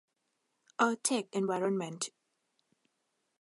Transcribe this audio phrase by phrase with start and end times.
[0.77, 2.11] เอิร์ธ เท็ค เอนไวรอนเมนท์